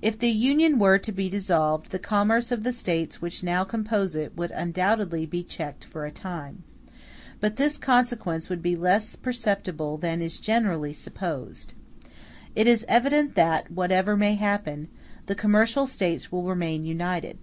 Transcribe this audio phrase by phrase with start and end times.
[0.00, 4.14] If the Union were to be dissolved, the commerce of the States which now compose
[4.14, 6.62] it would undoubtedly be checked for a time;
[7.40, 11.72] but this consequence would be less perceptible than is generally supposed.
[12.54, 14.86] It is evident that, whatever may happen,
[15.26, 17.36] the commercial States will remain united.